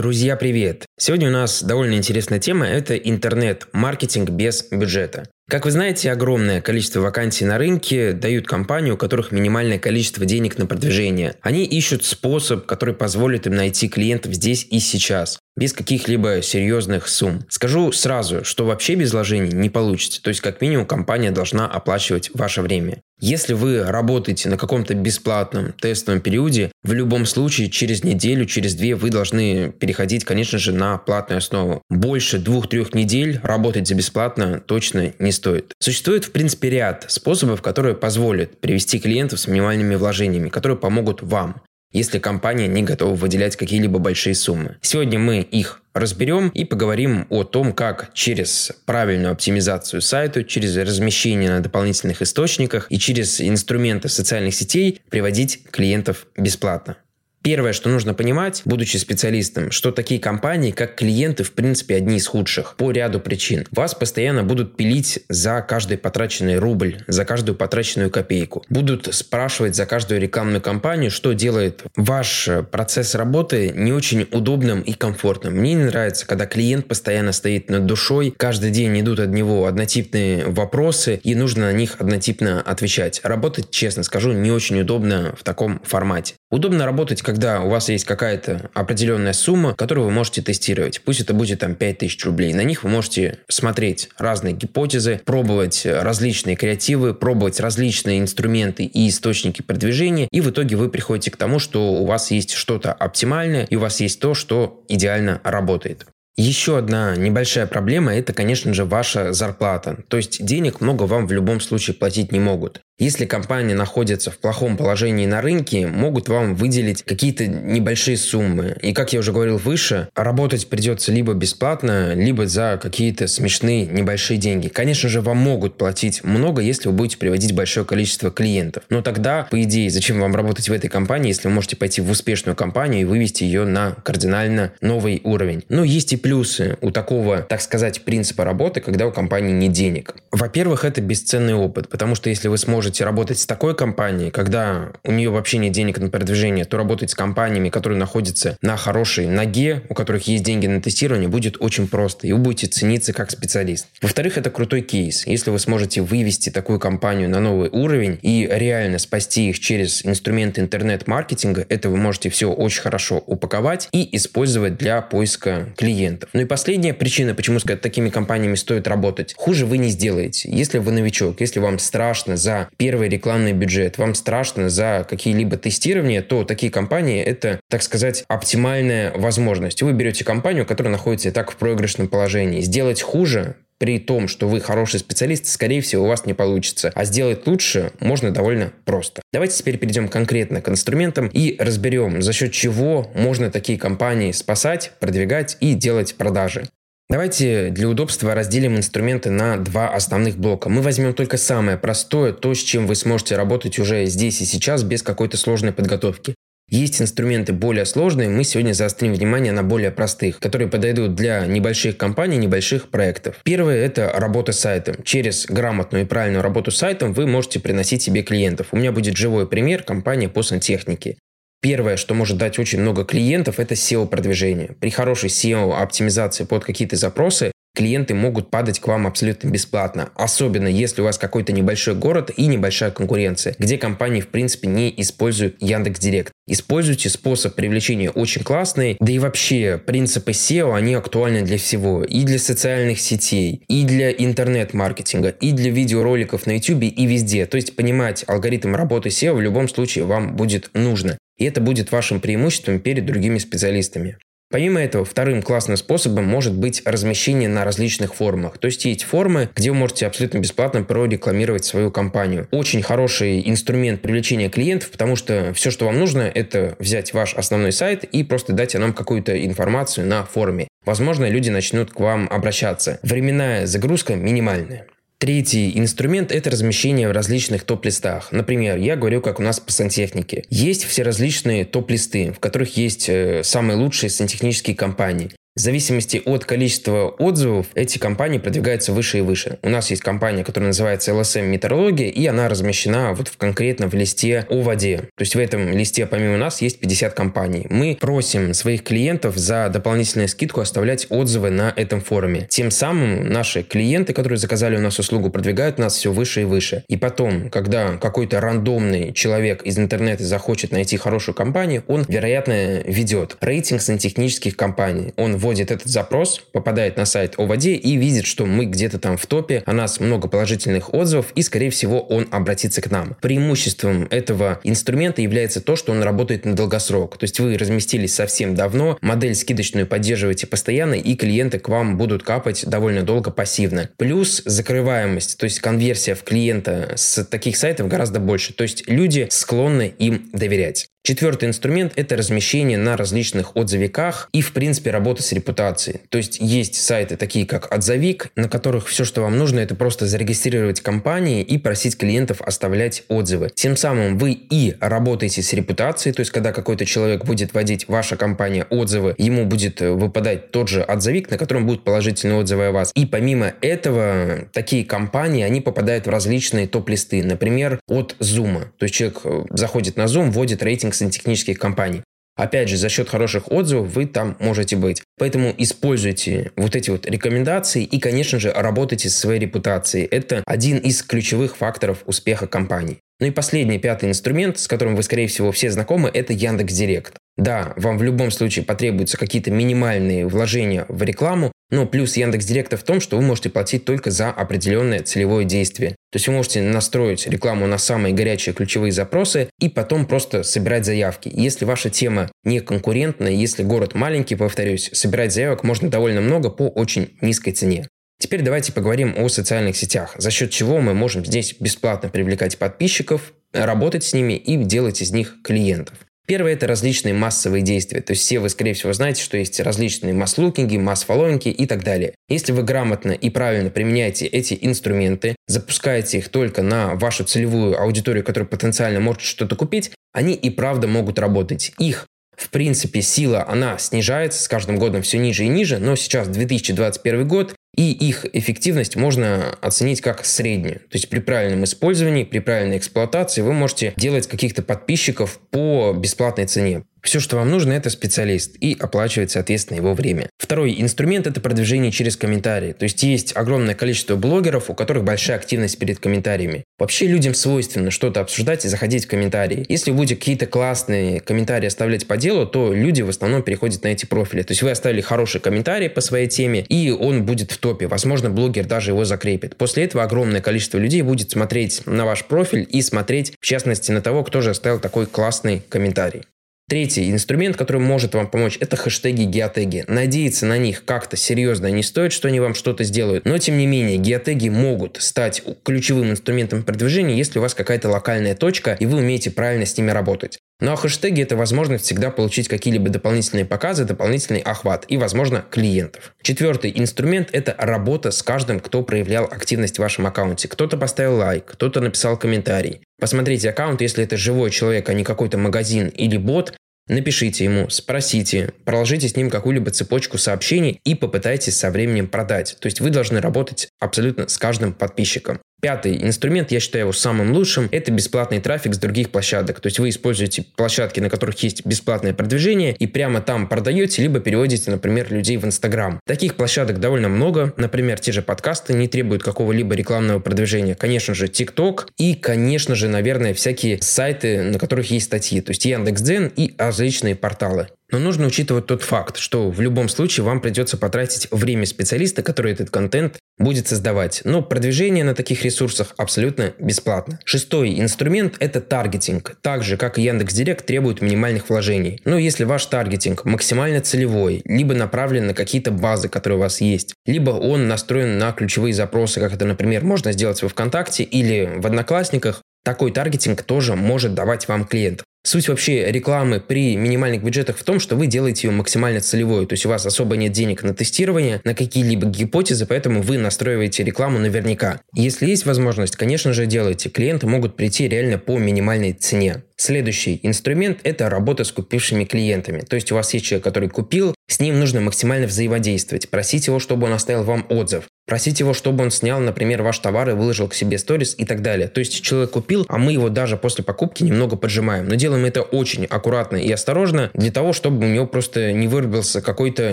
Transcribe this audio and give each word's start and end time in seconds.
Друзья, 0.00 0.34
привет! 0.34 0.86
Сегодня 1.02 1.28
у 1.28 1.32
нас 1.32 1.62
довольно 1.62 1.94
интересная 1.94 2.38
тема– 2.38 2.66
это 2.68 2.94
интернет-маркетинг 2.94 4.28
без 4.28 4.64
бюджета. 4.70 5.24
Как 5.48 5.64
вы 5.64 5.70
знаете, 5.70 6.12
огромное 6.12 6.60
количество 6.60 7.00
вакансий 7.00 7.46
на 7.46 7.56
рынке 7.56 8.12
дают 8.12 8.46
компании, 8.46 8.90
у 8.90 8.98
которых 8.98 9.32
минимальное 9.32 9.78
количество 9.78 10.26
денег 10.26 10.58
на 10.58 10.66
продвижение. 10.66 11.36
Они 11.40 11.64
ищут 11.64 12.04
способ, 12.04 12.66
который 12.66 12.94
позволит 12.94 13.46
им 13.46 13.54
найти 13.54 13.88
клиентов 13.88 14.34
здесь 14.34 14.66
и 14.70 14.78
сейчас 14.78 15.40
без 15.56 15.72
каких-либо 15.72 16.40
серьезных 16.42 17.08
сумм. 17.08 17.44
Скажу 17.48 17.92
сразу, 17.92 18.44
что 18.44 18.64
вообще 18.64 18.94
без 18.94 19.12
вложений 19.12 19.52
не 19.52 19.68
получится, 19.68 20.22
то 20.22 20.28
есть 20.28 20.40
как 20.40 20.60
минимум 20.60 20.86
компания 20.86 21.32
должна 21.32 21.66
оплачивать 21.66 22.30
ваше 22.32 22.62
время. 22.62 23.02
Если 23.20 23.52
вы 23.52 23.82
работаете 23.82 24.48
на 24.48 24.56
каком-то 24.56 24.94
бесплатном 24.94 25.72
тестовом 25.72 26.22
периоде, 26.22 26.72
в 26.82 26.94
любом 26.94 27.26
случае 27.26 27.68
через 27.68 28.02
неделю, 28.02 28.46
через 28.46 28.74
две 28.74 28.94
вы 28.94 29.10
должны 29.10 29.70
переходить, 29.70 30.24
конечно 30.24 30.58
же, 30.58 30.72
на 30.72 30.89
платную 30.98 31.38
основу. 31.38 31.82
Больше 31.88 32.38
двух-трех 32.38 32.94
недель 32.94 33.40
работать 33.42 33.88
за 33.88 33.94
бесплатно 33.94 34.60
точно 34.60 35.12
не 35.18 35.32
стоит. 35.32 35.72
Существует, 35.78 36.24
в 36.24 36.32
принципе, 36.32 36.70
ряд 36.70 37.06
способов, 37.08 37.62
которые 37.62 37.94
позволят 37.94 38.60
привести 38.60 38.98
клиентов 38.98 39.40
с 39.40 39.46
минимальными 39.46 39.94
вложениями, 39.94 40.48
которые 40.48 40.78
помогут 40.78 41.22
вам 41.22 41.62
если 41.92 42.18
компания 42.18 42.68
не 42.68 42.82
готова 42.82 43.14
выделять 43.14 43.56
какие-либо 43.56 43.98
большие 43.98 44.34
суммы. 44.34 44.76
Сегодня 44.80 45.18
мы 45.18 45.40
их 45.40 45.82
разберем 45.92 46.48
и 46.50 46.64
поговорим 46.64 47.26
о 47.30 47.44
том, 47.44 47.72
как 47.72 48.12
через 48.14 48.72
правильную 48.86 49.32
оптимизацию 49.32 50.00
сайта, 50.00 50.44
через 50.44 50.76
размещение 50.76 51.50
на 51.50 51.60
дополнительных 51.60 52.22
источниках 52.22 52.86
и 52.90 52.98
через 52.98 53.40
инструменты 53.40 54.08
социальных 54.08 54.54
сетей 54.54 55.00
приводить 55.10 55.64
клиентов 55.70 56.26
бесплатно. 56.36 56.96
Первое, 57.42 57.72
что 57.72 57.88
нужно 57.88 58.12
понимать, 58.12 58.60
будучи 58.66 58.98
специалистом, 58.98 59.70
что 59.70 59.92
такие 59.92 60.20
компании, 60.20 60.72
как 60.72 60.96
клиенты, 60.96 61.42
в 61.42 61.52
принципе, 61.52 61.96
одни 61.96 62.18
из 62.18 62.26
худших 62.26 62.74
по 62.76 62.90
ряду 62.90 63.18
причин. 63.18 63.66
Вас 63.70 63.94
постоянно 63.94 64.44
будут 64.44 64.76
пилить 64.76 65.20
за 65.30 65.62
каждый 65.62 65.96
потраченный 65.96 66.58
рубль, 66.58 66.98
за 67.06 67.24
каждую 67.24 67.56
потраченную 67.56 68.10
копейку. 68.10 68.62
Будут 68.68 69.14
спрашивать 69.14 69.74
за 69.74 69.86
каждую 69.86 70.20
рекламную 70.20 70.60
кампанию, 70.60 71.10
что 71.10 71.32
делает 71.32 71.84
ваш 71.96 72.46
процесс 72.70 73.14
работы 73.14 73.72
не 73.74 73.94
очень 73.94 74.28
удобным 74.30 74.82
и 74.82 74.92
комфортным. 74.92 75.54
Мне 75.54 75.72
не 75.72 75.84
нравится, 75.84 76.26
когда 76.26 76.44
клиент 76.44 76.88
постоянно 76.88 77.32
стоит 77.32 77.70
над 77.70 77.86
душой, 77.86 78.34
каждый 78.36 78.70
день 78.70 79.00
идут 79.00 79.18
от 79.18 79.30
него 79.30 79.64
однотипные 79.64 80.44
вопросы, 80.46 81.18
и 81.22 81.34
нужно 81.34 81.66
на 81.66 81.72
них 81.72 81.96
однотипно 82.00 82.60
отвечать. 82.60 83.22
Работать, 83.24 83.70
честно 83.70 84.02
скажу, 84.02 84.32
не 84.32 84.50
очень 84.50 84.78
удобно 84.78 85.34
в 85.38 85.42
таком 85.42 85.80
формате. 85.84 86.34
Удобно 86.50 86.84
работать, 86.84 87.22
когда 87.30 87.60
у 87.60 87.68
вас 87.68 87.88
есть 87.88 88.06
какая-то 88.06 88.70
определенная 88.74 89.34
сумма, 89.34 89.74
которую 89.74 90.06
вы 90.06 90.10
можете 90.10 90.42
тестировать. 90.42 91.00
Пусть 91.02 91.20
это 91.20 91.32
будет 91.32 91.60
там 91.60 91.76
5000 91.76 92.24
рублей. 92.24 92.52
На 92.54 92.62
них 92.62 92.82
вы 92.82 92.90
можете 92.90 93.38
смотреть 93.46 94.08
разные 94.18 94.52
гипотезы, 94.52 95.20
пробовать 95.24 95.86
различные 95.86 96.56
креативы, 96.56 97.14
пробовать 97.14 97.60
различные 97.60 98.18
инструменты 98.18 98.82
и 98.82 99.08
источники 99.08 99.62
продвижения. 99.62 100.26
И 100.32 100.40
в 100.40 100.50
итоге 100.50 100.74
вы 100.74 100.88
приходите 100.88 101.30
к 101.30 101.36
тому, 101.36 101.60
что 101.60 101.92
у 101.92 102.04
вас 102.04 102.32
есть 102.32 102.50
что-то 102.50 102.92
оптимальное 102.92 103.64
и 103.70 103.76
у 103.76 103.80
вас 103.80 104.00
есть 104.00 104.18
то, 104.18 104.34
что 104.34 104.82
идеально 104.88 105.40
работает. 105.44 106.06
Еще 106.36 106.78
одна 106.78 107.14
небольшая 107.16 107.66
проблема– 107.66 108.12
это, 108.16 108.32
конечно 108.32 108.74
же, 108.74 108.84
ваша 108.84 109.32
зарплата. 109.32 109.98
То 110.08 110.16
есть 110.16 110.44
денег 110.44 110.80
много 110.80 111.04
вам 111.04 111.26
в 111.26 111.32
любом 111.32 111.60
случае 111.60 111.94
платить 111.94 112.32
не 112.32 112.40
могут. 112.40 112.80
Если 113.00 113.24
компания 113.24 113.74
находится 113.74 114.30
в 114.30 114.36
плохом 114.36 114.76
положении 114.76 115.24
на 115.24 115.40
рынке, 115.40 115.86
могут 115.86 116.28
вам 116.28 116.54
выделить 116.54 117.02
какие-то 117.02 117.46
небольшие 117.46 118.18
суммы. 118.18 118.76
И, 118.82 118.92
как 118.92 119.14
я 119.14 119.20
уже 119.20 119.32
говорил 119.32 119.56
выше, 119.56 120.08
работать 120.14 120.68
придется 120.68 121.10
либо 121.10 121.32
бесплатно, 121.32 122.12
либо 122.12 122.46
за 122.46 122.78
какие-то 122.80 123.26
смешные 123.26 123.86
небольшие 123.86 124.36
деньги. 124.36 124.68
Конечно 124.68 125.08
же, 125.08 125.22
вам 125.22 125.38
могут 125.38 125.78
платить 125.78 126.22
много, 126.24 126.60
если 126.60 126.88
вы 126.88 126.94
будете 126.94 127.16
приводить 127.16 127.54
большое 127.54 127.86
количество 127.86 128.30
клиентов. 128.30 128.82
Но 128.90 129.00
тогда, 129.00 129.48
по 129.50 129.62
идее, 129.62 129.88
зачем 129.88 130.20
вам 130.20 130.36
работать 130.36 130.68
в 130.68 130.72
этой 130.72 130.88
компании, 130.88 131.28
если 131.28 131.48
вы 131.48 131.54
можете 131.54 131.76
пойти 131.76 132.02
в 132.02 132.10
успешную 132.10 132.54
компанию 132.54 133.00
и 133.00 133.04
вывести 133.04 133.44
ее 133.44 133.64
на 133.64 133.92
кардинально 133.92 134.72
новый 134.82 135.22
уровень? 135.24 135.64
Но 135.70 135.84
есть 135.84 136.12
и 136.12 136.18
плюсы 136.18 136.76
у 136.82 136.90
такого, 136.90 137.38
так 137.38 137.62
сказать, 137.62 138.02
принципа 138.02 138.44
работы, 138.44 138.82
когда 138.82 139.06
у 139.06 139.10
компании 139.10 139.54
нет 139.54 139.72
денег. 139.72 140.16
Во-первых, 140.32 140.84
это 140.84 141.00
бесценный 141.00 141.54
опыт, 141.54 141.88
потому 141.88 142.14
что 142.14 142.28
если 142.28 142.48
вы 142.48 142.58
сможете 142.58 142.89
можете 142.90 143.04
работать 143.04 143.38
с 143.38 143.46
такой 143.46 143.76
компанией, 143.76 144.32
когда 144.32 144.88
у 145.04 145.12
нее 145.12 145.30
вообще 145.30 145.58
нет 145.58 145.70
денег 145.72 146.00
на 146.00 146.10
продвижение, 146.10 146.64
то 146.64 146.76
работать 146.76 147.10
с 147.10 147.14
компаниями, 147.14 147.68
которые 147.68 147.96
находятся 148.00 148.58
на 148.62 148.76
хорошей 148.76 149.28
ноге, 149.28 149.84
у 149.88 149.94
которых 149.94 150.26
есть 150.26 150.42
деньги 150.42 150.66
на 150.66 150.82
тестирование, 150.82 151.28
будет 151.28 151.56
очень 151.60 151.86
просто, 151.86 152.26
и 152.26 152.32
вы 152.32 152.40
будете 152.40 152.66
цениться 152.66 153.12
как 153.12 153.30
специалист. 153.30 153.86
Во-вторых, 154.02 154.38
это 154.38 154.50
крутой 154.50 154.82
кейс. 154.82 155.24
Если 155.24 155.50
вы 155.50 155.60
сможете 155.60 156.00
вывести 156.00 156.50
такую 156.50 156.80
компанию 156.80 157.28
на 157.28 157.38
новый 157.38 157.68
уровень 157.68 158.18
и 158.22 158.48
реально 158.50 158.98
спасти 158.98 159.50
их 159.50 159.60
через 159.60 160.04
инструменты 160.04 160.60
интернет-маркетинга, 160.60 161.64
это 161.68 161.90
вы 161.90 161.96
можете 161.96 162.28
все 162.28 162.50
очень 162.50 162.82
хорошо 162.82 163.22
упаковать 163.24 163.88
и 163.92 164.16
использовать 164.16 164.78
для 164.78 165.00
поиска 165.00 165.68
клиентов. 165.76 166.30
Ну 166.32 166.40
и 166.40 166.44
последняя 166.44 166.92
причина, 166.92 167.34
почему 167.34 167.60
с 167.60 167.62
такими 167.62 168.10
компаниями 168.10 168.56
стоит 168.56 168.88
работать. 168.88 169.34
Хуже 169.36 169.64
вы 169.64 169.78
не 169.78 169.90
сделаете. 169.90 170.50
Если 170.50 170.78
вы 170.78 170.90
новичок, 170.90 171.40
если 171.40 171.60
вам 171.60 171.78
страшно 171.78 172.36
за 172.36 172.68
первый 172.80 173.10
рекламный 173.10 173.52
бюджет, 173.52 173.98
вам 173.98 174.14
страшно 174.14 174.70
за 174.70 175.06
какие-либо 175.06 175.58
тестирования, 175.58 176.22
то 176.22 176.44
такие 176.44 176.72
компании– 176.72 177.22
это, 177.24 177.60
так 177.68 177.82
сказать, 177.82 178.24
оптимальная 178.26 179.12
возможность. 179.12 179.82
Вы 179.82 179.92
берете 179.92 180.24
компанию, 180.24 180.64
которая 180.64 180.90
находится 180.90 181.28
и 181.28 181.30
так 181.30 181.50
в 181.50 181.56
проигрышном 181.56 182.08
положении. 182.08 182.62
Сделать 182.62 183.02
хуже 183.02 183.56
при 183.76 183.98
том, 183.98 184.28
что 184.28 184.48
вы 184.48 184.62
хороший 184.62 184.98
специалист, 184.98 185.44
скорее 185.46 185.82
всего, 185.82 186.04
у 186.04 186.08
вас 186.08 186.24
не 186.24 186.32
получится. 186.32 186.90
А 186.94 187.04
сделать 187.04 187.46
лучше 187.46 187.92
можно 188.00 188.30
довольно 188.30 188.72
просто. 188.86 189.20
Давайте 189.30 189.58
теперь 189.58 189.76
перейдем 189.76 190.08
конкретно 190.08 190.62
к 190.62 190.68
инструментам 190.70 191.28
и 191.28 191.56
разберем, 191.58 192.22
за 192.22 192.32
счет 192.32 192.52
чего 192.52 193.10
можно 193.14 193.50
такие 193.50 193.78
компании 193.78 194.32
спасать, 194.32 194.92
продвигать 195.00 195.58
и 195.60 195.74
делать 195.74 196.14
продажи. 196.14 196.64
Давайте 197.10 197.70
для 197.70 197.88
удобства 197.88 198.36
разделим 198.36 198.76
инструменты 198.76 199.30
на 199.30 199.56
два 199.56 199.88
основных 199.88 200.36
блока. 200.36 200.68
Мы 200.68 200.80
возьмем 200.80 201.12
только 201.12 201.38
самое 201.38 201.76
простое, 201.76 202.32
то, 202.32 202.54
с 202.54 202.58
чем 202.58 202.86
вы 202.86 202.94
сможете 202.94 203.34
работать 203.34 203.80
уже 203.80 204.06
здесь 204.06 204.40
и 204.40 204.44
сейчас 204.44 204.84
без 204.84 205.02
какой-то 205.02 205.36
сложной 205.36 205.72
подготовки. 205.72 206.36
Есть 206.68 207.02
инструменты 207.02 207.52
более 207.52 207.84
сложные, 207.84 208.28
мы 208.28 208.44
сегодня 208.44 208.74
заострим 208.74 209.12
внимание 209.12 209.50
на 209.50 209.64
более 209.64 209.90
простых, 209.90 210.38
которые 210.38 210.68
подойдут 210.68 211.16
для 211.16 211.44
небольших 211.46 211.96
компаний, 211.96 212.36
небольших 212.36 212.90
проектов. 212.90 213.40
Первое– 213.42 213.78
это 213.84 214.12
работа 214.14 214.52
с 214.52 214.60
сайтом. 214.60 214.94
Через 215.02 215.46
грамотную 215.46 216.04
и 216.04 216.06
правильную 216.06 216.44
работу 216.44 216.70
с 216.70 216.76
сайтом 216.76 217.12
вы 217.12 217.26
можете 217.26 217.58
приносить 217.58 218.02
себе 218.02 218.22
клиентов. 218.22 218.68
У 218.70 218.76
меня 218.76 218.92
будет 218.92 219.16
живой 219.16 219.48
пример 219.48 219.82
компании 219.82 220.28
по 220.28 220.44
сантехнике. 220.44 221.16
Первое, 221.62 221.96
что 221.96 222.14
может 222.14 222.38
дать 222.38 222.58
очень 222.58 222.80
много 222.80 223.04
клиентов, 223.04 223.60
это 223.60 223.74
SEO-продвижение. 223.74 224.76
При 224.80 224.90
хорошей 224.90 225.28
SEO-оптимизации 225.28 226.44
под 226.44 226.64
какие-то 226.64 226.96
запросы 226.96 227.52
клиенты 227.74 228.14
могут 228.14 228.50
падать 228.50 228.80
к 228.80 228.86
вам 228.86 229.06
абсолютно 229.06 229.48
бесплатно. 229.48 230.10
Особенно 230.14 230.68
если 230.68 231.02
у 231.02 231.04
вас 231.04 231.18
какой-то 231.18 231.52
небольшой 231.52 231.94
город 231.94 232.30
и 232.36 232.46
небольшая 232.46 232.90
конкуренция, 232.90 233.54
где 233.58 233.78
компании 233.78 234.20
в 234.20 234.28
принципе 234.28 234.68
не 234.68 234.92
используют 235.00 235.56
Яндекс 235.60 236.00
Директ. 236.00 236.32
Используйте 236.46 237.08
способ 237.08 237.54
привлечения 237.54 238.10
очень 238.10 238.42
классный, 238.42 238.96
да 238.98 239.12
и 239.12 239.18
вообще 239.18 239.78
принципы 239.78 240.32
SEO, 240.32 240.74
они 240.74 240.94
актуальны 240.94 241.42
для 241.42 241.58
всего. 241.58 242.04
И 242.04 242.24
для 242.24 242.38
социальных 242.38 243.00
сетей, 243.00 243.62
и 243.68 243.84
для 243.84 244.10
интернет-маркетинга, 244.10 245.28
и 245.28 245.52
для 245.52 245.70
видеороликов 245.70 246.46
на 246.46 246.52
YouTube, 246.52 246.82
и 246.82 247.06
везде. 247.06 247.46
То 247.46 247.56
есть 247.56 247.76
понимать 247.76 248.24
алгоритм 248.26 248.74
работы 248.74 249.10
SEO 249.10 249.34
в 249.34 249.40
любом 249.40 249.68
случае 249.68 250.06
вам 250.06 250.36
будет 250.36 250.70
нужно. 250.74 251.18
И 251.40 251.44
это 251.44 251.60
будет 251.60 251.90
вашим 251.90 252.20
преимуществом 252.20 252.78
перед 252.78 253.06
другими 253.06 253.38
специалистами. 253.38 254.18
Помимо 254.50 254.80
этого, 254.80 255.04
вторым 255.04 255.42
классным 255.42 255.76
способом 255.76 256.24
может 256.24 256.52
быть 256.54 256.82
размещение 256.84 257.48
на 257.48 257.64
различных 257.64 258.16
форумах. 258.16 258.58
То 258.58 258.66
есть 258.66 258.84
есть 258.84 259.04
форумы, 259.04 259.48
где 259.54 259.70
вы 259.70 259.76
можете 259.76 260.06
абсолютно 260.06 260.38
бесплатно 260.38 260.82
прорекламировать 260.82 261.64
свою 261.64 261.92
компанию. 261.92 262.48
Очень 262.50 262.82
хороший 262.82 263.48
инструмент 263.48 264.02
привлечения 264.02 264.50
клиентов, 264.50 264.90
потому 264.90 265.14
что 265.14 265.52
все, 265.54 265.70
что 265.70 265.86
вам 265.86 266.00
нужно, 266.00 266.22
это 266.22 266.74
взять 266.80 267.14
ваш 267.14 267.34
основной 267.34 267.70
сайт 267.70 268.02
и 268.02 268.24
просто 268.24 268.52
дать 268.52 268.74
нам 268.74 268.92
какую-то 268.92 269.40
информацию 269.46 270.06
на 270.08 270.24
форуме. 270.24 270.66
Возможно, 270.84 271.30
люди 271.30 271.48
начнут 271.48 271.92
к 271.92 272.00
вам 272.00 272.26
обращаться. 272.28 272.98
Временная 273.02 273.66
загрузка 273.66 274.16
минимальная. 274.16 274.86
Третий 275.20 275.78
инструмент– 275.78 276.32
это 276.32 276.48
размещение 276.48 277.06
в 277.06 277.12
различных 277.12 277.64
топ-листах. 277.64 278.32
Например, 278.32 278.78
я 278.78 278.96
говорю, 278.96 279.20
как 279.20 279.38
у 279.38 279.42
нас 279.42 279.60
по 279.60 279.70
сантехнике. 279.70 280.44
Есть 280.48 280.84
все 280.84 281.02
различные 281.02 281.66
топ-листы, 281.66 282.32
в 282.32 282.40
которых 282.40 282.78
есть 282.78 283.10
э, 283.10 283.42
самые 283.44 283.76
лучшие 283.76 284.08
сантехнические 284.08 284.74
компании. 284.74 285.30
В 285.60 285.62
зависимости 285.62 286.22
от 286.24 286.46
количества 286.46 287.08
отзывов 287.18 287.66
эти 287.74 287.98
компании 287.98 288.38
продвигаются 288.38 288.94
выше 288.94 289.18
и 289.18 289.20
выше. 289.20 289.58
У 289.60 289.68
нас 289.68 289.90
есть 289.90 290.00
компания, 290.00 290.42
которая 290.42 290.68
называется 290.68 291.10
LSM 291.10 291.48
Метеорология, 291.48 292.08
и 292.08 292.26
она 292.26 292.48
размещена 292.48 293.12
вот 293.12 293.28
в, 293.28 293.36
конкретно 293.36 293.86
в 293.86 293.92
листе 293.92 294.46
о 294.48 294.62
воде. 294.62 295.00
То 295.16 295.20
есть 295.20 295.34
в 295.34 295.38
этом 295.38 295.68
листе 295.68 296.06
помимо 296.06 296.38
нас 296.38 296.62
есть 296.62 296.80
50 296.80 297.12
компаний. 297.12 297.66
Мы 297.68 297.98
просим 298.00 298.54
своих 298.54 298.84
клиентов 298.84 299.36
за 299.36 299.68
дополнительную 299.68 300.28
скидку 300.28 300.62
оставлять 300.62 301.06
отзывы 301.10 301.50
на 301.50 301.74
этом 301.76 302.00
форуме. 302.00 302.46
Тем 302.48 302.70
самым 302.70 303.28
наши 303.28 303.62
клиенты, 303.62 304.14
которые 304.14 304.38
заказали 304.38 304.78
у 304.78 304.80
нас 304.80 304.98
услугу, 304.98 305.28
продвигают 305.28 305.76
нас 305.76 305.94
все 305.94 306.10
выше 306.10 306.40
и 306.40 306.44
выше. 306.44 306.84
И 306.88 306.96
потом, 306.96 307.50
когда 307.50 307.98
какой-то 307.98 308.40
рандомный 308.40 309.12
человек 309.12 309.62
из 309.64 309.78
интернета 309.78 310.24
захочет 310.24 310.72
найти 310.72 310.96
хорошую 310.96 311.34
компанию, 311.34 311.84
он, 311.86 312.06
вероятно, 312.08 312.80
ведет 312.80 313.36
рейтинг 313.42 313.82
сантехнических 313.82 314.56
компаний. 314.56 315.12
Он 315.18 315.36
вводит 315.50 315.72
этот 315.72 315.88
запрос, 315.88 316.40
попадает 316.52 316.96
на 316.96 317.04
сайт 317.04 317.34
о 317.36 317.44
воде 317.44 317.74
и 317.74 317.96
видит, 317.96 318.24
что 318.24 318.46
мы 318.46 318.66
где-то 318.66 319.00
там 319.00 319.16
в 319.16 319.26
топе, 319.26 319.64
о 319.66 319.72
нас 319.72 319.98
много 319.98 320.28
положительных 320.28 320.94
отзывов, 320.94 321.32
и, 321.34 321.42
скорее 321.42 321.70
всего, 321.70 322.00
он 322.00 322.28
обратится 322.30 322.80
к 322.80 322.88
нам. 322.88 323.16
Преимуществом 323.20 324.06
этого 324.12 324.60
инструмента 324.62 325.22
является 325.22 325.60
то, 325.60 325.74
что 325.74 325.90
он 325.90 326.04
работает 326.04 326.44
на 326.44 326.54
долгосрок. 326.54 327.18
То 327.18 327.24
есть 327.24 327.40
вы 327.40 327.58
разместились 327.58 328.14
совсем 328.14 328.54
давно, 328.54 328.96
модель 329.00 329.34
скидочную 329.34 329.88
поддерживаете 329.88 330.46
постоянно, 330.46 330.94
и 330.94 331.16
клиенты 331.16 331.58
к 331.58 331.68
вам 331.68 331.98
будут 331.98 332.22
капать 332.22 332.64
довольно 332.64 333.02
долго 333.02 333.32
пассивно. 333.32 333.90
Плюс 333.96 334.42
закрываемость, 334.44 335.36
то 335.36 335.44
есть 335.44 335.58
конверсия 335.58 336.14
в 336.14 336.22
клиента 336.22 336.92
с 336.94 337.24
таких 337.24 337.56
сайтов 337.56 337.88
гораздо 337.88 338.20
больше. 338.20 338.52
То 338.52 338.62
есть 338.62 338.84
люди 338.86 339.26
склонны 339.30 339.92
им 339.98 340.30
доверять. 340.32 340.90
Четвертый 341.02 341.48
инструмент– 341.48 341.94
это 341.96 342.14
размещение 342.14 342.76
на 342.76 342.94
различных 342.94 343.56
отзывиках 343.56 344.28
и, 344.32 344.42
в 344.42 344.52
принципе, 344.52 344.90
работа 344.90 345.22
с 345.22 345.32
репутацией. 345.32 346.00
То 346.10 346.18
есть 346.18 346.36
есть 346.40 346.74
сайты 346.74 347.16
такие, 347.16 347.46
как 347.46 347.72
Отзовик, 347.72 348.28
на 348.36 348.50
которых 348.50 348.86
все, 348.86 349.06
что 349.06 349.22
вам 349.22 349.38
нужно, 349.38 349.60
это 349.60 349.74
просто 349.74 350.06
зарегистрировать 350.06 350.82
компании 350.82 351.42
и 351.42 351.56
просить 351.56 351.96
клиентов 351.96 352.42
оставлять 352.42 353.04
отзывы. 353.08 353.50
Тем 353.54 353.76
самым 353.76 354.18
вы 354.18 354.32
и 354.32 354.76
работаете 354.78 355.40
с 355.40 355.54
репутацией, 355.54 356.12
то 356.12 356.20
есть 356.20 356.32
когда 356.32 356.52
какой-то 356.52 356.84
человек 356.84 357.24
будет 357.24 357.54
вводить 357.54 357.88
ваша 357.88 358.16
компания 358.16 358.66
отзывы, 358.68 359.14
ему 359.16 359.46
будет 359.46 359.80
выпадать 359.80 360.50
тот 360.50 360.68
же 360.68 360.82
отзывик, 360.82 361.30
на 361.30 361.38
котором 361.38 361.64
будут 361.64 361.82
положительные 361.82 362.38
отзывы 362.38 362.66
о 362.66 362.72
вас. 362.72 362.92
И 362.94 363.06
помимо 363.06 363.54
этого, 363.62 364.48
такие 364.52 364.84
компании, 364.84 365.44
они 365.44 365.62
попадают 365.62 366.06
в 366.06 366.10
различные 366.10 366.66
топ-листы, 366.66 367.22
например, 367.22 367.80
от 367.88 368.16
Zoom. 368.20 368.66
То 368.76 368.84
есть 368.84 368.94
человек 368.94 369.20
э, 369.24 369.44
заходит 369.48 369.96
на 369.96 370.02
Zoom, 370.02 370.30
вводит 370.30 370.62
рейтинг 370.62 370.89
рейтинг 370.90 370.94
сантехнических 370.94 371.58
компаний. 371.58 372.02
Опять 372.36 372.68
же, 372.68 372.76
за 372.76 372.88
счет 372.88 373.08
хороших 373.08 373.52
отзывов 373.52 373.94
вы 373.94 374.06
там 374.06 374.36
можете 374.40 374.76
быть. 374.76 375.02
Поэтому 375.18 375.52
используйте 375.58 376.52
вот 376.56 376.74
эти 376.74 376.90
вот 376.90 377.06
рекомендации 377.06 377.84
и, 377.84 378.00
конечно 378.00 378.38
же, 378.38 378.50
работайте 378.52 379.10
со 379.10 379.20
своей 379.20 379.40
репутацией. 379.40 380.06
Это 380.10 380.42
один 380.46 380.78
из 380.78 381.02
ключевых 381.02 381.56
факторов 381.56 381.98
успеха 382.06 382.46
компании. 382.46 382.98
Ну 383.20 383.26
и 383.26 383.30
последний, 383.30 383.78
пятый 383.78 384.08
инструмент, 384.08 384.58
с 384.58 384.68
которым 384.68 384.96
вы, 384.96 385.02
скорее 385.02 385.26
всего, 385.26 385.52
все 385.52 385.70
знакомы, 385.70 386.10
это 386.12 386.32
Яндекс 386.32 386.72
Директ. 386.72 387.12
Да, 387.36 387.74
вам 387.76 387.98
в 387.98 388.02
любом 388.02 388.30
случае 388.30 388.64
потребуются 388.64 389.18
какие-то 389.18 389.50
минимальные 389.50 390.26
вложения 390.26 390.86
в 390.88 391.02
рекламу, 391.02 391.52
но 391.70 391.86
плюс 391.86 392.16
Яндекс 392.16 392.44
Директа 392.46 392.76
в 392.76 392.82
том, 392.82 393.00
что 393.00 393.16
вы 393.16 393.22
можете 393.22 393.50
платить 393.50 393.84
только 393.84 394.10
за 394.10 394.30
определенное 394.30 395.02
целевое 395.02 395.44
действие. 395.44 395.90
То 396.10 396.16
есть 396.16 396.26
вы 396.26 396.34
можете 396.34 396.60
настроить 396.60 397.26
рекламу 397.26 397.66
на 397.66 397.78
самые 397.78 398.14
горячие 398.14 398.54
ключевые 398.54 398.92
запросы 398.92 399.48
и 399.60 399.68
потом 399.68 400.06
просто 400.06 400.42
собирать 400.42 400.84
заявки. 400.84 401.30
Если 401.32 401.64
ваша 401.64 401.90
тема 401.90 402.30
не 402.44 402.60
конкурентная, 402.60 403.32
если 403.32 403.62
город 403.62 403.94
маленький, 403.94 404.34
повторюсь, 404.34 404.90
собирать 404.92 405.32
заявок 405.32 405.64
можно 405.64 405.88
довольно 405.88 406.20
много 406.20 406.50
по 406.50 406.68
очень 406.68 407.16
низкой 407.20 407.52
цене. 407.52 407.86
Теперь 408.18 408.42
давайте 408.42 408.72
поговорим 408.72 409.14
о 409.16 409.28
социальных 409.28 409.76
сетях, 409.76 410.14
за 410.18 410.30
счет 410.30 410.50
чего 410.50 410.80
мы 410.80 410.92
можем 410.92 411.24
здесь 411.24 411.56
бесплатно 411.58 412.10
привлекать 412.10 412.58
подписчиков, 412.58 413.32
работать 413.52 414.04
с 414.04 414.12
ними 414.12 414.34
и 414.34 414.56
делать 414.56 415.00
из 415.00 415.10
них 415.10 415.36
клиентов. 415.42 415.96
Первое– 416.30 416.52
это 416.54 416.68
различные 416.68 417.12
массовые 417.12 417.60
действия. 417.60 418.00
То 418.02 418.12
есть 418.12 418.22
все 418.22 418.38
вы, 418.38 418.50
скорее 418.50 418.74
всего, 418.74 418.92
знаете, 418.92 419.20
что 419.20 419.36
есть 419.36 419.58
различные 419.58 420.14
масс-лукинги, 420.14 420.76
масс-фолловинги 420.76 421.48
и 421.48 421.66
так 421.66 421.82
далее. 421.82 422.14
Если 422.28 422.52
вы 422.52 422.62
грамотно 422.62 423.10
и 423.10 423.30
правильно 423.30 423.68
применяете 423.68 424.26
эти 424.26 424.56
инструменты, 424.60 425.34
запускаете 425.48 426.18
их 426.18 426.28
только 426.28 426.62
на 426.62 426.94
вашу 426.94 427.24
целевую 427.24 427.76
аудиторию, 427.76 428.22
которая 428.22 428.46
потенциально 428.46 429.00
может 429.00 429.22
что-то 429.22 429.56
купить, 429.56 429.90
они 430.12 430.34
и 430.34 430.50
правда 430.50 430.86
могут 430.86 431.18
работать. 431.18 431.72
Их 431.80 432.06
в 432.36 432.48
принципе, 432.50 433.02
сила, 433.02 433.44
она 433.46 433.76
снижается 433.78 434.42
с 434.42 434.48
каждым 434.48 434.78
годом 434.78 435.02
все 435.02 435.18
ниже 435.18 435.44
и 435.44 435.48
ниже, 435.48 435.78
но 435.78 435.94
сейчас 435.94 436.28
2021 436.28 437.28
год, 437.28 437.54
и 437.76 437.92
их 437.92 438.26
эффективность 438.32 438.96
можно 438.96 439.56
оценить 439.60 440.00
как 440.00 440.24
среднюю. 440.24 440.80
То 440.80 440.94
есть 440.94 441.08
при 441.08 441.20
правильном 441.20 441.64
использовании, 441.64 442.24
при 442.24 442.40
правильной 442.40 442.78
эксплуатации 442.78 443.42
вы 443.42 443.52
можете 443.52 443.94
делать 443.96 444.26
каких-то 444.26 444.62
подписчиков 444.62 445.38
по 445.50 445.92
бесплатной 445.96 446.46
цене. 446.46 446.84
Все, 447.02 447.20
что 447.20 447.36
вам 447.36 447.50
нужно, 447.50 447.72
это 447.72 447.90
специалист 447.90 448.56
и 448.60 448.76
оплачивать, 448.78 449.30
соответственно, 449.30 449.78
его 449.78 449.94
время. 449.94 450.28
Второй 450.38 450.80
инструмент– 450.80 451.26
это 451.28 451.40
продвижение 451.40 451.90
через 451.90 452.16
комментарии. 452.16 452.72
То 452.72 452.84
есть 452.84 453.02
есть 453.02 453.36
огромное 453.36 453.74
количество 453.74 454.16
блогеров, 454.16 454.70
у 454.70 454.74
которых 454.74 455.04
большая 455.04 455.36
активность 455.36 455.78
перед 455.78 455.98
комментариями. 455.98 456.64
Вообще 456.78 457.06
людям 457.06 457.34
свойственно 457.34 457.90
что-то 457.90 458.20
обсуждать 458.20 458.64
и 458.64 458.68
заходить 458.68 459.04
в 459.04 459.08
комментарии. 459.08 459.64
Если 459.68 459.90
вы 459.90 459.98
будете 459.98 460.16
какие-то 460.16 460.46
классные 460.46 461.20
комментарии 461.20 461.66
оставлять 461.66 462.06
по 462.06 462.16
делу, 462.16 462.46
то 462.46 462.72
люди 462.72 463.02
в 463.02 463.08
основном 463.08 463.42
переходят 463.42 463.82
на 463.82 463.88
эти 463.88 464.06
профили. 464.06 464.42
То 464.42 464.52
есть 464.52 464.62
вы 464.62 464.70
оставили 464.70 465.00
хороший 465.00 465.40
комментарий 465.40 465.88
по 465.88 466.00
своей 466.00 466.28
теме, 466.28 466.60
и 466.68 466.90
он 466.90 467.24
будет 467.24 467.52
в 467.52 467.58
топе. 467.58 467.86
Возможно, 467.86 468.30
блогер 468.30 468.66
даже 468.66 468.90
его 468.90 469.04
закрепит. 469.04 469.56
После 469.56 469.84
этого 469.84 470.04
огромное 470.04 470.40
количество 470.40 470.78
людей 470.78 471.02
будет 471.02 471.30
смотреть 471.30 471.82
на 471.86 472.04
ваш 472.04 472.24
профиль 472.24 472.66
и 472.70 472.82
смотреть, 472.82 473.32
в 473.40 473.44
частности, 473.44 473.92
на 473.92 474.02
того, 474.02 474.24
кто 474.24 474.40
же 474.40 474.50
оставил 474.50 474.80
такой 474.80 475.06
классный 475.06 475.62
комментарий. 475.68 476.22
Третий 476.70 477.10
инструмент, 477.10 477.56
который 477.56 477.82
может 477.82 478.14
вам 478.14 478.28
помочь, 478.28 478.56
это 478.60 478.76
хэштеги 478.76 479.24
геотеги. 479.24 479.84
Надеяться 479.88 480.46
на 480.46 480.56
них 480.56 480.84
как-то 480.84 481.16
серьезно 481.16 481.66
не 481.66 481.82
стоит, 481.82 482.12
что 482.12 482.28
они 482.28 482.38
вам 482.38 482.54
что-то 482.54 482.84
сделают. 482.84 483.24
Но, 483.24 483.38
тем 483.38 483.58
не 483.58 483.66
менее, 483.66 483.96
геотеги 483.96 484.50
могут 484.50 484.96
стать 485.02 485.42
ключевым 485.64 486.12
инструментом 486.12 486.62
продвижения, 486.62 487.16
если 487.16 487.40
у 487.40 487.42
вас 487.42 487.54
какая-то 487.54 487.88
локальная 487.88 488.36
точка, 488.36 488.76
и 488.78 488.86
вы 488.86 488.98
умеете 488.98 489.32
правильно 489.32 489.66
с 489.66 489.76
ними 489.76 489.90
работать. 489.90 490.38
Ну 490.60 490.72
а 490.72 490.76
хэштеги– 490.76 491.22
это 491.22 491.36
возможность 491.36 491.86
всегда 491.86 492.10
получить 492.10 492.46
какие-либо 492.46 492.90
дополнительные 492.90 493.46
показы, 493.46 493.84
дополнительный 493.84 494.40
охват 494.40 494.84
и, 494.88 494.98
возможно, 494.98 495.44
клиентов. 495.50 496.12
Четвертый 496.22 496.70
инструмент– 496.76 497.30
это 497.32 497.54
работа 497.58 498.10
с 498.10 498.22
каждым, 498.22 498.60
кто 498.60 498.82
проявлял 498.82 499.24
активность 499.24 499.76
в 499.76 499.80
вашем 499.80 500.06
аккаунте. 500.06 500.48
Кто-то 500.48 500.76
поставил 500.76 501.16
лайк, 501.16 501.46
кто-то 501.46 501.80
написал 501.80 502.18
комментарий. 502.18 502.82
Посмотрите 503.00 503.48
аккаунт, 503.48 503.80
если 503.80 504.04
это 504.04 504.18
живой 504.18 504.50
человек, 504.50 504.86
а 504.90 504.92
не 504.92 505.02
какой-то 505.02 505.38
магазин 505.38 505.88
или 505.88 506.18
бот, 506.18 506.52
Напишите 506.90 507.44
ему, 507.44 507.70
спросите, 507.70 508.52
проложите 508.64 509.08
с 509.08 509.14
ним 509.14 509.30
какую-либо 509.30 509.70
цепочку 509.70 510.18
сообщений 510.18 510.80
и 510.84 510.96
попытайтесь 510.96 511.56
со 511.56 511.70
временем 511.70 512.08
продать. 512.08 512.56
То 512.58 512.66
есть 512.66 512.80
вы 512.80 512.90
должны 512.90 513.20
работать 513.20 513.68
абсолютно 513.78 514.26
с 514.26 514.36
каждым 514.36 514.74
подписчиком. 514.74 515.38
Пятый 515.60 516.02
инструмент, 516.02 516.50
я 516.52 516.60
считаю 516.60 516.84
его 516.84 516.92
самым 516.92 517.32
лучшим, 517.32 517.68
это 517.70 517.92
бесплатный 517.92 518.40
трафик 518.40 518.74
с 518.74 518.78
других 518.78 519.10
площадок. 519.10 519.60
То 519.60 519.66
есть 519.66 519.78
вы 519.78 519.90
используете 519.90 520.44
площадки, 520.56 521.00
на 521.00 521.10
которых 521.10 521.42
есть 521.42 521.66
бесплатное 521.66 522.14
продвижение, 522.14 522.74
и 522.74 522.86
прямо 522.86 523.20
там 523.20 523.46
продаете, 523.46 524.02
либо 524.02 524.20
переводите, 524.20 524.70
например, 524.70 525.12
людей 525.12 525.36
в 525.36 525.44
Инстаграм. 525.44 526.00
Таких 526.06 526.36
площадок 526.36 526.80
довольно 526.80 527.08
много. 527.08 527.52
Например, 527.56 527.98
те 527.98 528.12
же 528.12 528.22
подкасты 528.22 528.72
не 528.72 528.88
требуют 528.88 529.22
какого-либо 529.22 529.74
рекламного 529.74 530.18
продвижения. 530.18 530.74
Конечно 530.74 531.14
же, 531.14 531.28
ТикТок 531.28 531.88
и, 531.98 532.14
конечно 532.14 532.74
же, 532.74 532.88
наверное, 532.88 533.34
всякие 533.34 533.82
сайты, 533.82 534.42
на 534.42 534.58
которых 534.58 534.90
есть 534.90 535.06
статьи. 535.06 535.40
То 535.40 535.50
есть 535.50 535.64
Яндекс.Дзен 535.64 536.32
и 536.36 536.54
различные 536.56 537.14
порталы. 537.16 537.68
Но 537.92 537.98
нужно 537.98 538.26
учитывать 538.26 538.66
тот 538.66 538.82
факт, 538.82 539.16
что 539.18 539.50
в 539.50 539.60
любом 539.60 539.88
случае 539.88 540.24
вам 540.24 540.40
придется 540.40 540.76
потратить 540.76 541.28
время 541.30 541.66
специалиста, 541.66 542.22
который 542.22 542.52
этот 542.52 542.70
контент 542.70 543.18
будет 543.40 543.66
создавать. 543.66 544.20
Но 544.24 544.42
продвижение 544.42 545.02
на 545.02 545.14
таких 545.14 545.42
ресурсах 545.44 545.94
абсолютно 545.96 546.52
бесплатно. 546.58 547.18
Шестой 547.24 547.80
инструмент– 547.80 548.36
это 548.38 548.60
таргетинг. 548.60 549.36
Так 549.40 549.64
же, 549.64 549.76
как 549.76 549.98
и 549.98 550.02
Яндекс.Директ, 550.02 550.66
требует 550.66 551.00
минимальных 551.00 551.48
вложений. 551.48 552.00
Но 552.04 552.18
если 552.18 552.44
ваш 552.44 552.66
таргетинг 552.66 553.24
максимально 553.24 553.80
целевой, 553.80 554.42
либо 554.44 554.74
направлен 554.74 555.26
на 555.26 555.34
какие-то 555.34 555.72
базы, 555.72 556.08
которые 556.08 556.38
у 556.38 556.42
вас 556.42 556.60
есть, 556.60 556.94
либо 557.06 557.30
он 557.30 557.66
настроен 557.66 558.18
на 558.18 558.32
ключевые 558.32 558.74
запросы, 558.74 559.20
как 559.20 559.32
это, 559.32 559.46
например, 559.46 559.84
можно 559.84 560.12
сделать 560.12 560.42
во 560.42 560.48
ВКонтакте 560.48 561.02
или 561.02 561.50
в 561.56 561.66
Одноклассниках, 561.66 562.42
такой 562.62 562.92
таргетинг 562.92 563.42
тоже 563.42 563.74
может 563.74 564.14
давать 564.14 564.46
вам 564.48 564.66
клиентов. 564.66 565.06
Суть 565.22 565.48
вообще 565.48 565.92
рекламы 565.92 566.40
при 566.40 566.76
минимальных 566.76 567.22
бюджетах 567.22 567.58
в 567.58 567.62
том, 567.62 567.78
что 567.78 567.94
вы 567.94 568.06
делаете 568.06 568.48
ее 568.48 568.52
максимально 568.52 569.02
целевой, 569.02 569.46
то 569.46 569.52
есть 569.52 569.66
у 569.66 569.68
вас 569.68 569.84
особо 569.84 570.16
нет 570.16 570.32
денег 570.32 570.62
на 570.62 570.74
тестирование, 570.74 571.42
на 571.44 571.54
какие-либо 571.54 572.06
гипотезы, 572.06 572.64
поэтому 572.64 573.02
вы 573.02 573.18
настраиваете 573.18 573.84
рекламу 573.84 574.18
наверняка. 574.18 574.80
Если 574.94 575.26
есть 575.26 575.44
возможность, 575.44 575.96
конечно 575.96 576.32
же, 576.32 576.46
делайте. 576.46 576.88
Клиенты 576.88 577.26
могут 577.26 577.54
прийти 577.54 577.86
реально 577.86 578.16
по 578.16 578.38
минимальной 578.38 578.94
цене. 578.94 579.42
Следующий 579.56 580.20
инструмент– 580.22 580.78
это 580.84 581.10
работа 581.10 581.44
с 581.44 581.52
купившими 581.52 582.04
клиентами. 582.04 582.60
То 582.60 582.76
есть 582.76 582.90
у 582.90 582.94
вас 582.94 583.12
есть 583.12 583.26
человек, 583.26 583.44
который 583.44 583.68
купил, 583.68 584.14
с 584.26 584.40
ним 584.40 584.58
нужно 584.58 584.80
максимально 584.80 585.26
взаимодействовать, 585.26 586.08
просить 586.08 586.46
его, 586.46 586.60
чтобы 586.60 586.86
он 586.86 586.94
оставил 586.94 587.24
вам 587.24 587.44
отзыв, 587.50 587.84
просить 588.10 588.40
его, 588.40 588.54
чтобы 588.54 588.82
он 588.82 588.90
снял, 588.90 589.20
например, 589.20 589.62
ваш 589.62 589.78
товар 589.78 590.10
и 590.10 590.14
выложил 590.14 590.48
к 590.48 590.54
себе 590.54 590.78
сторис 590.78 591.14
и 591.16 591.24
так 591.24 591.42
далее. 591.42 591.68
То 591.68 591.78
есть 591.78 592.02
человек 592.02 592.32
купил, 592.32 592.66
а 592.68 592.76
мы 592.76 592.90
его 592.90 593.08
даже 593.08 593.36
после 593.36 593.62
покупки 593.62 594.02
немного 594.02 594.34
поджимаем. 594.34 594.88
Но 594.88 594.96
делаем 594.96 595.24
это 595.26 595.42
очень 595.42 595.84
аккуратно 595.84 596.36
и 596.36 596.50
осторожно 596.50 597.12
для 597.14 597.30
того, 597.30 597.52
чтобы 597.52 597.86
у 597.86 597.88
него 597.88 598.08
просто 598.08 598.52
не 598.52 598.66
вырубился 598.66 599.22
какой-то 599.22 599.72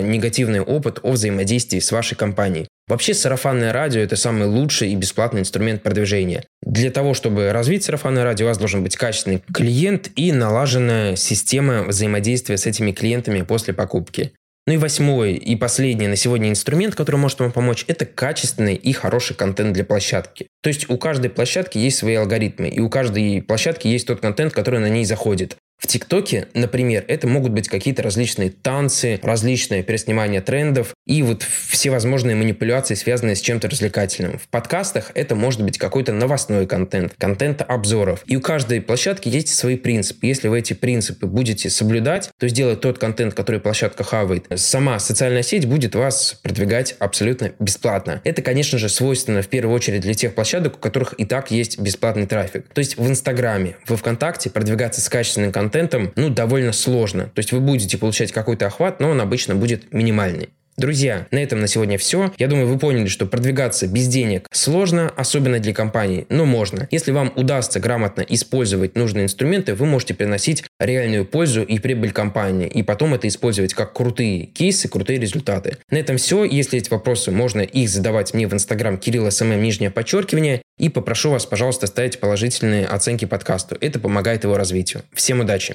негативный 0.00 0.60
опыт 0.60 1.00
о 1.02 1.10
взаимодействии 1.10 1.80
с 1.80 1.90
вашей 1.90 2.14
компанией. 2.14 2.68
Вообще 2.86 3.12
сарафанное 3.12 3.72
радио– 3.72 4.00
это 4.02 4.14
самый 4.14 4.46
лучший 4.46 4.92
и 4.92 4.94
бесплатный 4.94 5.40
инструмент 5.40 5.82
продвижения. 5.82 6.44
Для 6.62 6.92
того, 6.92 7.14
чтобы 7.14 7.50
развить 7.50 7.82
сарафанное 7.82 8.22
радио, 8.22 8.46
у 8.46 8.48
вас 8.50 8.58
должен 8.58 8.84
быть 8.84 8.96
качественный 8.96 9.42
клиент 9.52 10.10
и 10.14 10.30
налаженная 10.30 11.16
система 11.16 11.82
взаимодействия 11.82 12.56
с 12.56 12.66
этими 12.66 12.92
клиентами 12.92 13.42
после 13.42 13.74
покупки. 13.74 14.32
Ну 14.68 14.74
и 14.74 14.76
восьмой 14.76 15.32
и 15.32 15.56
последний 15.56 16.08
на 16.08 16.16
сегодня 16.16 16.50
инструмент, 16.50 16.94
который 16.94 17.16
может 17.16 17.40
вам 17.40 17.52
помочь, 17.52 17.86
это 17.88 18.04
качественный 18.04 18.74
и 18.74 18.92
хороший 18.92 19.34
контент 19.34 19.72
для 19.72 19.82
площадки. 19.82 20.48
То 20.62 20.68
есть 20.68 20.90
у 20.90 20.98
каждой 20.98 21.30
площадки 21.30 21.78
есть 21.78 21.96
свои 21.96 22.16
алгоритмы, 22.16 22.68
и 22.68 22.78
у 22.78 22.90
каждой 22.90 23.40
площадки 23.40 23.88
есть 23.88 24.06
тот 24.06 24.20
контент, 24.20 24.52
который 24.52 24.80
на 24.80 24.90
ней 24.90 25.06
заходит. 25.06 25.56
В 25.78 25.86
ТикТоке, 25.86 26.48
например, 26.54 27.04
это 27.06 27.28
могут 27.28 27.52
быть 27.52 27.68
какие-то 27.68 28.02
различные 28.02 28.50
танцы, 28.50 29.20
различные 29.22 29.84
переснимания 29.84 30.40
трендов 30.40 30.92
и 31.06 31.22
вот 31.22 31.44
всевозможные 31.44 32.34
манипуляции, 32.34 32.94
связанные 32.94 33.36
с 33.36 33.40
чем-то 33.40 33.70
развлекательным. 33.70 34.38
В 34.38 34.48
подкастах 34.48 35.12
это 35.14 35.36
может 35.36 35.62
быть 35.62 35.78
какой-то 35.78 36.12
новостной 36.12 36.66
контент, 36.66 37.14
контент 37.16 37.62
обзоров. 37.62 38.24
И 38.26 38.36
у 38.36 38.40
каждой 38.40 38.80
площадки 38.80 39.28
есть 39.28 39.54
свои 39.54 39.76
принципы. 39.76 40.26
Если 40.26 40.48
вы 40.48 40.58
эти 40.58 40.72
принципы 40.72 41.28
будете 41.28 41.70
соблюдать, 41.70 42.28
то 42.40 42.48
сделать 42.48 42.80
тот 42.80 42.98
контент, 42.98 43.34
который 43.34 43.60
площадка 43.60 44.02
хавает, 44.02 44.46
сама 44.56 44.98
социальная 44.98 45.42
сеть 45.42 45.66
будет 45.66 45.94
вас 45.94 46.40
продвигать 46.42 46.96
абсолютно 46.98 47.52
бесплатно. 47.60 48.20
Это, 48.24 48.42
конечно 48.42 48.78
же, 48.78 48.88
свойственно 48.88 49.42
в 49.42 49.48
первую 49.48 49.76
очередь 49.76 50.00
для 50.00 50.14
тех 50.14 50.34
площадок, 50.34 50.74
у 50.74 50.80
которых 50.80 51.14
и 51.18 51.24
так 51.24 51.52
есть 51.52 51.78
бесплатный 51.78 52.26
трафик. 52.26 52.66
То 52.74 52.80
есть 52.80 52.96
в 52.96 53.06
Инстаграме, 53.06 53.76
во 53.86 53.96
Вконтакте 53.96 54.50
продвигаться 54.50 55.00
с 55.00 55.08
качественным 55.08 55.52
контентом 55.52 55.67
контентом, 55.68 56.12
ну, 56.16 56.30
довольно 56.30 56.72
сложно. 56.72 57.24
То 57.24 57.40
есть 57.40 57.52
вы 57.52 57.60
будете 57.60 57.98
получать 57.98 58.32
какой-то 58.32 58.66
охват, 58.66 59.00
но 59.00 59.10
он 59.10 59.20
обычно 59.20 59.54
будет 59.54 59.92
минимальный. 59.92 60.48
Друзья, 60.78 61.26
на 61.32 61.38
этом 61.38 61.60
на 61.60 61.66
сегодня 61.66 61.98
все. 61.98 62.32
Я 62.38 62.46
думаю, 62.46 62.68
вы 62.68 62.78
поняли, 62.78 63.08
что 63.08 63.26
продвигаться 63.26 63.88
без 63.88 64.06
денег 64.06 64.46
сложно, 64.52 65.12
особенно 65.16 65.58
для 65.58 65.74
компаний, 65.74 66.24
но 66.28 66.44
можно. 66.44 66.86
Если 66.92 67.10
вам 67.10 67.32
удастся 67.34 67.80
грамотно 67.80 68.20
использовать 68.20 68.94
нужные 68.94 69.24
инструменты, 69.24 69.74
вы 69.74 69.86
можете 69.86 70.14
приносить 70.14 70.62
реальную 70.78 71.24
пользу 71.24 71.64
и 71.64 71.80
прибыль 71.80 72.12
компании, 72.12 72.68
и 72.68 72.84
потом 72.84 73.12
это 73.12 73.26
использовать 73.26 73.74
как 73.74 73.92
крутые 73.92 74.46
кейсы, 74.46 74.88
крутые 74.88 75.18
результаты. 75.18 75.78
На 75.90 75.96
этом 75.96 76.16
все. 76.16 76.44
Если 76.44 76.76
есть 76.76 76.92
вопросы, 76.92 77.32
можно 77.32 77.62
их 77.62 77.88
задавать 77.88 78.32
мне 78.32 78.46
в 78.46 78.54
инстаграм 78.54 78.98
Кирилл 78.98 79.28
SMM, 79.32 79.60
нижнее 79.60 79.90
подчеркивание, 79.90 80.62
и 80.78 80.88
попрошу 80.88 81.30
вас, 81.30 81.44
пожалуйста, 81.44 81.88
ставить 81.88 82.20
положительные 82.20 82.86
оценки 82.86 83.24
подкасту. 83.24 83.76
Это 83.80 83.98
помогает 83.98 84.44
его 84.44 84.56
развитию. 84.56 85.02
Всем 85.12 85.40
удачи! 85.40 85.74